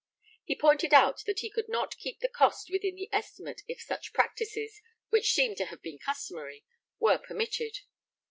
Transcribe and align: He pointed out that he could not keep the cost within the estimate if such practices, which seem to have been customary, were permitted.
He 0.43 0.55
pointed 0.55 0.95
out 0.95 1.21
that 1.27 1.41
he 1.41 1.51
could 1.51 1.69
not 1.69 1.95
keep 1.97 2.21
the 2.21 2.27
cost 2.27 2.71
within 2.71 2.95
the 2.95 3.07
estimate 3.13 3.61
if 3.67 3.83
such 3.83 4.13
practices, 4.13 4.81
which 5.09 5.31
seem 5.33 5.53
to 5.57 5.65
have 5.65 5.83
been 5.83 5.99
customary, 5.99 6.65
were 6.97 7.19
permitted. 7.19 7.81